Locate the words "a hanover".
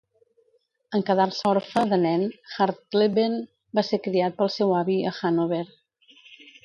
5.11-5.65